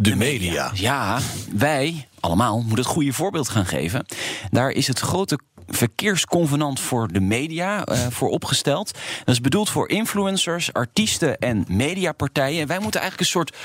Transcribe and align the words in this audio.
de 0.00 0.16
media. 0.16 0.70
Ja, 0.74 1.18
wij 1.52 2.08
allemaal 2.20 2.58
moeten 2.58 2.76
het 2.76 2.86
goede 2.86 3.12
voorbeeld 3.12 3.48
gaan 3.48 3.66
geven. 3.66 4.06
Daar 4.50 4.70
is 4.70 4.86
het 4.86 4.98
grote 4.98 5.38
verkeersconvenant 5.66 6.80
voor 6.80 7.12
de 7.12 7.20
media 7.20 7.88
uh, 7.88 8.06
voor 8.10 8.28
opgesteld. 8.28 8.92
Dat 9.24 9.34
is 9.34 9.40
bedoeld 9.40 9.70
voor 9.70 9.88
influencers, 9.88 10.72
artiesten 10.72 11.38
en 11.38 11.64
mediapartijen. 11.68 12.66
Wij 12.66 12.78
moeten 12.78 13.00
eigenlijk 13.00 13.20
een 13.20 13.40
soort 13.40 13.56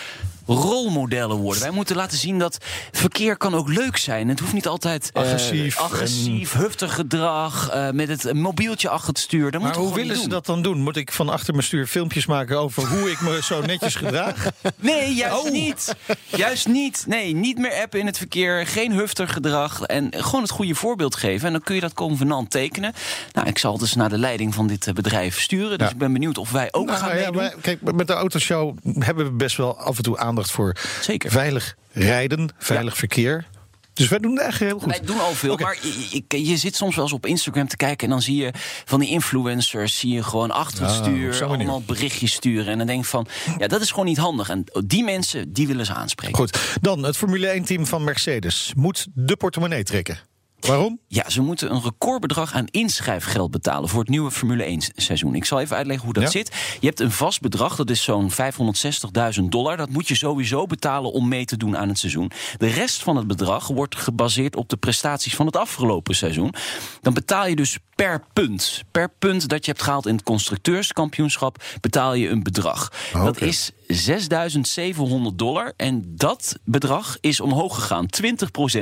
rolmodellen 0.46 1.38
worden. 1.38 1.62
Wij 1.62 1.72
moeten 1.72 1.96
laten 1.96 2.18
zien 2.18 2.40
dat 2.40 2.58
verkeer 2.92 3.38
kan 3.38 3.56
ook 3.56 3.68
leuk 3.70 3.98
zijn. 3.98 4.28
Het 4.30 4.40
hoeft 4.40 4.54
niet 4.54 4.68
altijd 4.68 5.10
uh, 5.14 5.24
Agressief 5.24 5.78
agressief 5.80 6.54
huftig 6.54 6.94
gedrag, 6.94 7.76
uh, 7.76 7.90
met 7.90 8.08
het 8.08 8.34
mobieltje 8.34 8.90
achter 8.90 9.08
het 9.10 9.20
stuur. 9.20 9.52
Dat 9.52 9.62
Maar 9.62 9.76
hoe 9.76 9.94
willen 9.94 10.18
ze 10.18 10.28
dat 10.30 10.46
dan 10.46 10.62
doen? 10.62 10.82
Moet 10.82 10.98
ik 10.98 11.12
van 11.12 11.30
achter 11.30 11.54
mijn 11.54 11.66
stuur 11.66 11.88
filmpjes 11.88 12.26
maken 12.26 12.60
over 12.60 12.88
hoe 12.88 13.12
ik 13.12 13.22
me 13.22 13.40
zo 13.44 13.62
netjes 13.62 13.96
gedraag? 13.96 14.46
Nee, 14.76 15.14
juist 15.14 15.46
Oh. 15.46 15.52
niet. 15.52 15.96
Juist 16.26 16.68
niet. 16.68 17.04
Nee, 17.08 17.36
niet 17.36 17.58
meer 17.58 17.74
appen 17.84 18.00
in 18.00 18.06
het 18.06 18.18
verkeer, 18.18 18.68
geen 18.68 18.92
huftig 18.92 19.34
gedrag 19.34 19.82
en 19.82 20.08
gewoon 20.18 20.42
het 20.42 20.52
goede 20.52 20.76
voorbeeld 20.76 21.16
geven. 21.16 21.46
En 21.48 21.52
dan 21.54 21.62
kun 21.62 21.76
je 21.76 21.82
dat 21.82 21.94
convenant 21.94 22.50
tekenen. 22.52 22.94
Nou, 23.32 23.48
ik 23.48 23.58
zal 23.58 23.78
dus 23.78 23.94
naar 23.96 24.10
de 24.10 24.18
leiding 24.18 24.54
van 24.54 24.68
dit 24.68 24.88
eh, 24.88 24.94
bedrijf 24.94 25.40
sturen. 25.42 25.78
Dus 25.78 25.88
Ja. 25.88 25.94
ik 25.94 26.00
ben 26.00 26.14
benieuwd 26.14 26.38
of 26.38 26.52
wij 26.52 26.68
ook 26.72 26.86
Nou, 26.86 26.98
gaan 26.98 27.10
ja, 27.10 27.16
meedoen. 27.16 27.36
maar 27.36 27.54
kijk, 27.62 27.94
met 27.94 28.08
de 28.08 28.14
autoshow 28.14 28.78
hebben 29.00 29.26
we 29.26 29.32
best 29.32 29.58
wel 29.58 29.78
af 29.78 29.98
en 29.98 30.04
toe 30.04 30.18
aandacht 30.34 30.52
voor 30.52 30.76
Zeker. 31.02 31.32
veilig 31.32 31.76
rijden, 31.92 32.50
veilig 32.58 32.98
verkeer. 32.98 33.46
Dus 33.94 34.08
wij 34.08 34.20
doen 34.20 34.40
eigenlijk 34.40 34.72
heel 34.72 34.80
goed. 34.82 34.98
Wij 34.98 35.06
doen 35.06 35.20
al 35.20 35.34
veel, 35.34 35.58
maar 35.58 35.78
je, 35.82 36.22
je- 36.28 36.46
je 36.46 36.58
zit 36.58 36.76
soms 36.76 36.96
wel 36.96 37.04
eens 37.04 37.14
op 37.14 37.26
Instagram 37.26 37.68
te 37.68 37.76
kijken... 37.78 38.04
en 38.08 38.10
dan 38.10 38.22
zie 38.22 38.36
je 38.36 38.52
van 38.86 39.00
die 39.00 39.10
influencers, 39.10 40.00
zie 40.00 40.14
je 40.14 40.24
gewoon 40.24 40.52
achter 40.52 40.82
het 40.86 40.92
Oh, 40.92 41.02
stuur... 41.02 41.44
allemaal 41.46 41.82
berichtjes 41.82 42.34
sturen. 42.34 42.68
En 42.72 42.78
dan 42.78 42.88
denk 42.88 43.00
ik 43.00 43.06
van, 43.10 43.28
ja, 43.58 43.68
dat 43.68 43.82
is 43.82 43.90
gewoon 43.90 44.06
niet 44.06 44.18
handig. 44.18 44.50
En 44.50 44.64
die 44.86 45.04
mensen, 45.04 45.54
die 45.54 45.68
willen 45.68 45.86
ze 45.86 45.94
aanspreken. 45.94 46.36
Goed, 46.36 46.60
dan 46.82 47.04
het 47.04 47.18
Formule 47.18 47.60
1-team 47.62 47.86
van 47.86 48.04
Mercedes 48.04 48.72
moet 48.76 49.08
de 49.14 49.36
portemonnee 49.36 49.84
trekken. 49.84 50.20
Waarom? 50.68 51.00
Ja, 51.08 51.30
ze 51.30 51.42
moeten 51.42 51.72
een 51.74 51.82
recordbedrag 51.82 52.54
aan 52.54 52.66
inschrijfgeld 52.72 53.52
betalen... 53.52 53.90
voor 53.90 54.00
het 54.00 54.10
nieuwe 54.10 54.32
Formule 54.32 54.82
1-seizoen. 54.82 55.36
Ik 55.36 55.46
zal 55.46 55.60
even 55.60 55.76
uitleggen 55.76 56.06
hoe 56.06 56.14
dat 56.14 56.24
Ja. 56.24 56.30
zit. 56.30 56.52
Je 56.80 56.88
hebt 56.88 57.00
een 57.00 57.12
vast 57.12 57.42
bedrag, 57.42 57.76
dat 57.76 57.90
is 57.90 58.04
zo'n 58.04 58.32
560.000 58.32 59.44
dollar. 59.50 59.78
Dat 59.78 59.90
moet 59.90 60.08
je 60.08 60.16
sowieso 60.16 60.66
betalen 60.66 61.12
om 61.12 61.28
mee 61.28 61.46
te 61.46 61.58
doen 61.58 61.78
aan 61.78 61.88
het 61.88 62.00
seizoen. 62.00 62.32
De 62.58 62.68
rest 62.68 63.04
van 63.04 63.16
het 63.18 63.28
bedrag 63.28 63.68
wordt 63.68 63.96
gebaseerd 63.96 64.56
op 64.56 64.70
de 64.70 64.78
prestaties 64.78 65.36
van 65.36 65.46
het 65.46 65.56
afgelopen 65.56 66.16
seizoen. 66.16 66.54
Dan 67.02 67.14
betaal 67.14 67.48
je 67.48 67.56
dus 67.56 67.78
per 68.04 68.24
punt. 68.34 68.84
Per 68.92 69.10
punt 69.20 69.50
dat 69.50 69.66
je 69.66 69.72
hebt 69.72 69.84
gehaald 69.84 70.06
in 70.06 70.16
het 70.16 70.24
constructeurskampioenschap... 70.24 71.64
betaal 71.82 72.14
je 72.14 72.30
een 72.30 72.44
bedrag. 72.44 72.92
Oh, 73.16 73.24
Dat 73.24 73.42
is 73.42 73.72
6.700 73.94 75.36
dollar. 75.36 75.74
En 75.78 76.04
dat 76.08 76.60
bedrag 76.66 77.18
is 77.22 77.40
omhoog 77.40 77.76
gegaan. 77.76 78.06
20% 78.24 78.26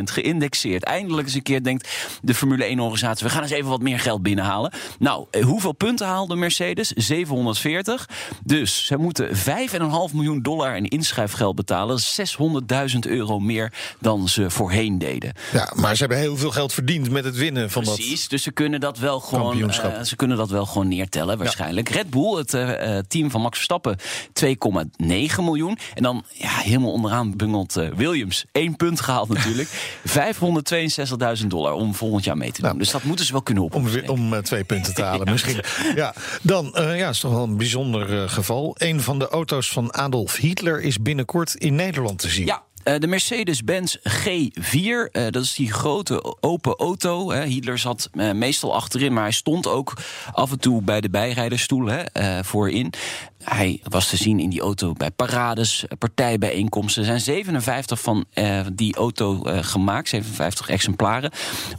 geïndexeerd. 0.03 0.83
Eindelijk 0.83 1.27
eens 1.27 1.36
een 1.36 1.42
keer 1.42 1.64
denkt 1.64 1.89
de 2.22 2.33
Formule 2.33 2.75
1-organisatie... 2.75 3.25
we 3.25 3.30
gaan 3.30 3.42
eens 3.42 3.52
even 3.52 3.69
wat 3.69 3.81
meer 3.81 3.99
geld 3.99 4.22
binnenhalen. 4.23 4.71
Nou, 4.99 5.26
eh, 5.32 5.43
hoeveel 5.43 5.71
punten 5.71 6.08
haalde 6.08 6.36
Mercedes? 6.36 6.88
740. 6.88 8.09
Dus 8.43 8.86
ze 8.86 8.98
moeten 8.98 9.38
5,5 9.38 10.14
miljoen 10.14 10.42
dollar 10.42 10.76
in 10.76 10.86
inschrijfgeld 10.86 11.55
betalen. 11.55 11.88
Dat 11.88 11.99
is 11.99 12.36
600.000 12.93 12.99
euro 12.99 13.39
meer 13.39 13.73
dan 13.99 14.30
ze 14.30 14.49
voorheen 14.49 14.98
deden. 14.98 15.33
Ja, 15.53 15.73
maar 15.76 15.95
ze 15.95 15.99
hebben 15.99 16.17
heel 16.17 16.38
veel 16.38 16.52
geld 16.52 16.73
verdiend 16.73 17.09
met 17.09 17.23
het 17.23 17.36
winnen 17.36 17.71
van 17.71 17.83
dat. 17.83 17.95
Precies, 17.95 18.27
dus 18.27 18.43
ze 18.43 18.52
kunnen 18.52 18.80
dat 18.80 18.98
wel 18.98 19.11
gewoon, 19.20 19.72
eh, 19.72 20.02
ze 20.02 20.16
kunnen 20.16 20.38
dat 20.38 20.49
wel 20.49 20.66
gewoon 20.66 20.88
neertellen 20.88 21.38
waarschijnlijk. 21.38 21.89
Red 21.89 22.10
Bull, 22.10 22.38
het 22.38 22.54
eh, 22.54 22.98
eh, 22.98 23.04
team 23.08 23.32
van 23.32 23.42
Max 23.42 23.55
Verstappen, 23.55 23.98
2,9 24.33 25.44
miljoen. 25.44 25.77
En 25.94 26.04
dan 26.04 26.23
ja, 26.33 26.49
helemaal 26.49 26.92
onderaan 26.92 27.36
bungelt 27.36 27.73
Williams. 27.73 28.45
Eén 28.52 28.76
punt 28.76 29.02
gehaald 29.02 29.30
natuurlijk. 29.30 29.70
562.000 31.39 31.48
dollar 31.48 31.73
om 31.73 31.95
volgend 31.95 32.23
jaar 32.23 32.38
mee 32.38 32.52
te 32.52 32.55
doen. 32.61 32.66
Nou, 32.66 32.77
dus 32.77 32.92
dat 32.92 33.04
moeten 33.04 33.26
ze 33.26 33.32
wel 33.32 33.42
kunnen 33.42 33.71
Om, 33.71 33.83
weer- 33.83 34.10
om 34.10 34.33
eh, 34.33 34.39
twee 34.39 34.64
punten 34.64 34.94
te 34.94 35.04
halen, 35.04 35.32
misschien. 35.32 35.61
Ja, 35.95 36.14
dan, 36.42 36.71
ja, 36.76 37.10
is 37.10 37.20
toch 37.20 37.32
wel 37.32 37.44
een 37.44 37.58
bijzonder 37.58 38.30
geval. 38.30 38.76
Een 38.77 39.02
van 39.02 39.20
de 39.20 39.27
auto's 39.27 39.70
van 39.71 39.94
Adolf 39.94 40.36
Hitler 40.36 40.82
is 40.82 41.02
binnenkort 41.02 41.55
in 41.55 41.76
Nederland 41.76 42.20
te 42.20 42.30
zien. 42.30 42.45
Ja. 42.45 42.64
Eh, 42.83 42.99
De 42.99 43.08
Mercedes-Benz 43.08 43.95
G4, 43.95 45.09
eh, 45.11 45.23
dat 45.30 45.43
is 45.43 45.53
die 45.53 45.73
grote 45.73 46.36
open 46.39 46.75
auto. 46.75 47.31
Hè. 47.31 47.43
Hitler 47.45 47.77
zat 47.77 48.09
eh, 48.11 48.31
meestal 48.31 48.75
achterin, 48.75 49.14
maar 49.14 49.23
hij 49.23 49.31
stond 49.31 49.67
ook 49.67 49.93
af 50.33 50.52
en 50.52 50.59
toe 50.59 50.81
bij 50.81 51.02
de 51.02 51.09
bijrijdersstoel 51.09 51.86
hè, 51.86 52.43
voorin. 52.43 52.93
Hij 53.43 53.80
was 53.83 54.09
te 54.09 54.17
zien 54.17 54.39
in 54.39 54.49
die 54.49 54.61
auto 54.61 54.93
bij 54.93 55.11
parades, 55.11 55.86
partijbijeenkomsten. 55.97 57.02
Er 57.02 57.08
zijn 57.08 57.20
57 57.20 58.02
van 58.02 58.25
die 58.73 58.95
auto 58.95 59.41
gemaakt, 59.45 60.09
57 60.09 60.70
exemplaren. 60.70 61.31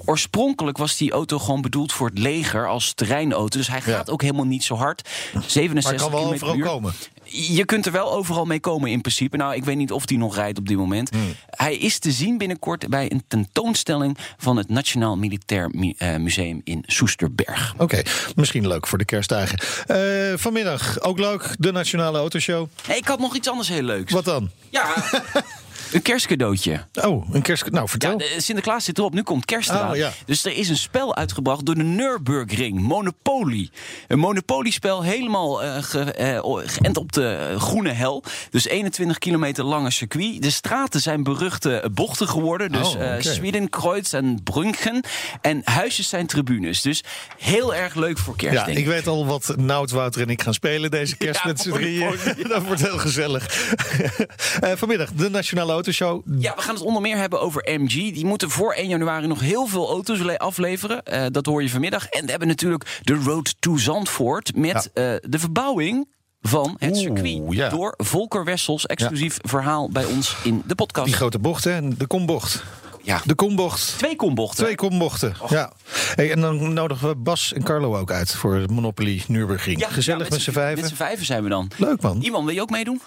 Oorspronkelijk 0.05 0.79
was 0.79 0.97
die 0.97 1.13
auto 1.13 1.39
gewoon 1.39 1.63
bedoeld 1.63 1.93
voor 1.93 2.09
het 2.09 2.19
leger 2.19 2.69
als 2.69 2.93
terreinauto. 2.95 3.59
Dus 3.59 3.69
hij 3.69 3.81
gaat 3.81 4.11
ook 4.11 4.23
helemaal 4.23 4.45
niet 4.45 4.65
zo 4.65 4.75
hard. 4.75 5.09
67 5.47 5.83
Maar 5.83 6.11
kan 6.11 6.11
wel 6.11 6.33
overal 6.33 6.59
komen. 6.59 6.95
Je 7.33 7.65
kunt 7.65 7.87
er 7.87 7.93
wel 7.93 8.13
overal 8.13 8.45
mee 8.45 8.61
komen 8.61 8.91
in 8.91 9.01
principe. 9.01 9.37
Nou, 9.37 9.55
ik 9.55 9.65
weet 9.65 9.77
niet 9.77 9.93
of 9.93 10.07
die 10.07 10.19
nog 10.19 10.35
rijdt 10.35 10.59
op 10.59 10.69
dit 10.69 10.77
moment. 10.77 11.11
Hmm. 11.11 11.35
Hij 11.51 11.77
is 11.77 11.99
te 11.99 12.13
zien 12.13 12.39
binnenkort 12.39 12.89
bij 12.89 13.11
een 13.11 13.25
tentoonstelling 13.29 14.19
van 14.37 14.57
het 14.57 14.69
Nationaal 14.69 15.17
Militair 15.17 15.71
eh, 15.97 16.17
Museum 16.17 16.61
in 16.65 16.83
Soesterberg. 16.87 17.75
Oké, 17.77 18.03
misschien 18.37 18.69
leuk 18.69 18.87
voor 18.87 18.99
de 18.99 19.05
kerstdagen. 19.05 19.59
Eh, 19.87 20.39
vanmiddag, 20.39 21.01
ook 21.01 21.19
leuk, 21.19 21.55
de 21.59 21.73
Nationale 21.73 22.19
Autoshow. 22.19 22.69
Hey, 22.87 22.97
ik 22.97 23.07
had 23.07 23.19
nog 23.19 23.37
iets 23.37 23.49
anders 23.49 23.69
heel 23.69 23.83
leuks. 23.83 24.13
Wat 24.13 24.25
dan? 24.25 24.51
Ja, 24.71 24.95
een 25.93 26.03
kerstcadeautje. 26.03 26.87
Oh, 27.03 27.29
een 27.35 27.43
kerst... 27.43 27.63
Nou, 27.71 27.77
Ja, 27.83 27.87
vertel. 27.87 28.19
de- 28.19 28.35
Sinterklaas 28.39 28.85
zit 28.85 28.99
erop, 28.99 29.15
nu 29.15 29.23
komt 29.23 29.45
kerst 29.45 29.71
Oh, 29.71 29.77
eraan. 29.77 29.97
ja. 29.97 30.13
Dus 30.27 30.45
er 30.45 30.57
is 30.57 30.69
een 30.69 30.77
spel 30.77 31.17
uitgebracht 31.17 31.67
door 31.67 31.75
de 31.75 31.83
Nürburgring, 31.83 32.81
Monopoly. 32.81 33.71
Een 34.09 34.19
Monopoly-spel 34.19 35.03
helemaal 35.03 35.55
ge, 35.83 36.41
o- 36.43 36.63
geënt 36.67 36.97
op 36.97 37.13
de 37.13 37.55
groene 37.59 37.91
hel. 37.91 38.25
Dus 38.51 38.67
21 38.67 39.19
kilometer 39.19 39.65
lange 39.65 39.91
circuit. 39.91 40.43
De 40.43 40.51
straten 40.51 41.01
zijn 41.01 41.23
beruchte 41.23 41.91
bochten 41.93 42.29
geworden. 42.29 42.73
Dus 42.73 42.95
Oh, 42.95 43.15
eh. 43.15 43.21
Swedenkreuz 43.21 44.13
en 44.13 44.41
Brunken. 44.43 45.05
En 45.41 45.61
huisjes 45.65 46.09
zijn 46.09 46.27
tribunes. 46.27 46.83
Dus 46.83 47.05
heel 47.39 47.75
erg 47.75 47.95
leuk 47.95 48.19
voor 48.19 48.37
kerst, 48.37 48.55
Ja, 48.59 48.65
denk 48.65 48.79
ik 48.79 48.87
weet 48.87 49.07
al 49.07 49.27
wat 49.27 49.55
Nout, 49.57 49.91
Wouter 49.91 50.23
en 50.23 50.29
ik 50.31 50.43
gaan 50.43 50.55
spelen 50.55 50.91
deze 50.91 51.17
kerst 51.25 51.41
Ja, 51.43 51.47
met 51.49 51.61
z'n 51.61 51.71
drieën. 51.71 52.15
Dat 52.49 52.63
wordt 52.65 52.81
heel 52.81 52.99
gezellig. 52.99 53.47
Vanmiddag, 54.77 55.13
de 55.13 55.31
Nationale 55.31 55.73
Autoshow. 55.87 56.23
Ja, 56.39 56.55
we 56.55 56.63
gaan 56.63 56.75
het 56.75 56.85
onder 56.85 57.03
meer 57.03 57.17
hebben 57.17 57.41
over 57.41 57.69
MG. 57.81 57.89
Die 57.91 58.25
moeten 58.27 58.51
voor 58.51 58.73
1 58.73 58.89
januari 58.89 59.27
nog 59.27 59.41
heel 59.41 59.67
veel 59.67 59.89
auto's 59.89 60.19
le- 60.19 60.37
afleveren. 60.39 61.03
Eh, 61.03 61.27
dat 61.31 61.47
hoor 61.47 61.63
je 61.63 61.71
vanmiddag. 61.71 62.07
En 62.09 62.25
we 62.25 62.31
hebben 62.31 62.49
natuurlijk 62.49 62.99
de 63.03 63.15
Road 63.15 63.55
to 63.59 63.77
Zandvoort 63.77 64.57
met 64.57 64.91
eh, 64.95 65.05
de 65.21 65.39
verbouwing 65.39 66.09
van 66.41 66.77
het 66.79 66.91
Oeh, 66.91 67.01
circuit. 67.01 67.43
ja. 67.55 67.69
Door 67.69 67.95
Volker 67.97 68.45
Wessels. 68.45 68.87
Exclusief 68.87 69.37
verhaal 69.43 69.89
bij 69.91 70.05
ons 70.05 70.37
in 70.45 70.63
de 70.67 70.75
podcast. 70.75 71.07
Die 71.07 71.15
grote 71.17 71.39
bocht, 71.39 71.65
hè? 71.65 71.89
De 71.97 72.07
kombocht. 72.07 72.63
ja, 73.03 73.21
De 73.25 73.35
kombocht. 73.35 73.95
twee 73.99 74.17
kombochten. 74.17 74.65
Twee 74.65 74.75
kombochten. 74.77 75.35
Ja. 75.49 75.73
Hey, 76.15 76.31
en 76.33 76.41
dan 76.41 76.73
nodigen 76.73 77.09
we 77.09 77.15
Bas 77.17 77.53
en 77.53 77.63
Carlo 77.63 77.97
ook 77.99 78.11
uit 78.11 78.35
voor 78.35 78.55
het 78.55 78.71
Monopoly 78.71 79.23
Nürburgring. 79.29 79.81
Ja, 79.81 79.89
Gezellig 79.89 80.31
met 80.31 80.41
z'n 80.43 80.51
vijven. 80.51 80.81
Met 80.81 80.91
z'n 80.91 80.97
vijven 80.97 81.27
zijn 81.27 81.43
we 81.43 81.49
dan. 81.49 81.71
Leuk 81.77 82.01
man. 82.03 82.21
Iemand, 82.23 82.45
wil 82.45 82.55
je 82.55 82.61
ook 82.61 82.71
meedoen? 82.71 83.01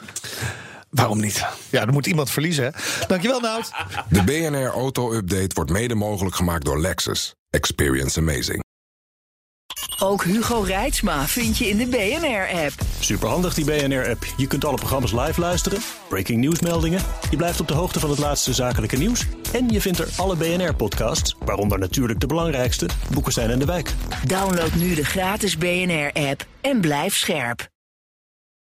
Waarom 0.95 1.19
niet? 1.19 1.45
Ja, 1.69 1.81
er 1.81 1.93
moet 1.93 2.05
iemand 2.07 2.29
verliezen, 2.29 2.63
hè? 2.63 2.69
Dankjewel, 3.07 3.39
Nout. 3.39 3.71
De 4.09 4.23
BNR 4.23 4.67
Auto 4.67 5.13
Update 5.13 5.49
wordt 5.53 5.71
mede 5.71 5.95
mogelijk 5.95 6.35
gemaakt 6.35 6.65
door 6.65 6.79
Lexus. 6.79 7.33
Experience 7.49 8.19
amazing. 8.19 8.63
Ook 9.99 10.23
Hugo 10.23 10.59
Reitsma 10.59 11.27
vind 11.27 11.57
je 11.57 11.69
in 11.69 11.77
de 11.77 11.87
BNR-app. 11.87 12.73
Superhandig 12.99 13.53
die 13.53 13.65
BNR-app. 13.65 14.25
Je 14.37 14.47
kunt 14.47 14.65
alle 14.65 14.75
programma's 14.77 15.11
live 15.11 15.39
luisteren, 15.39 15.79
breaking 16.09 16.39
nieuwsmeldingen. 16.39 17.01
Je 17.29 17.37
blijft 17.37 17.59
op 17.59 17.67
de 17.67 17.73
hoogte 17.73 17.99
van 17.99 18.09
het 18.09 18.19
laatste 18.19 18.53
zakelijke 18.53 18.97
nieuws. 18.97 19.25
En 19.53 19.69
je 19.69 19.81
vindt 19.81 19.99
er 19.99 20.07
alle 20.15 20.35
BNR-podcasts, 20.35 21.35
waaronder 21.39 21.79
natuurlijk 21.79 22.19
de 22.19 22.27
belangrijkste, 22.27 22.89
Boeken 23.13 23.33
zijn 23.33 23.49
in 23.49 23.59
de 23.59 23.65
wijk. 23.65 23.93
Download 24.25 24.73
nu 24.73 24.95
de 24.95 25.05
gratis 25.05 25.57
BNR-app 25.57 26.45
en 26.61 26.81
blijf 26.81 27.15
scherp. 27.15 27.73